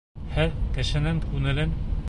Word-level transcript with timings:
Һеҙ 0.37 0.55
кешенең 0.77 1.21
күңелен... 1.29 1.81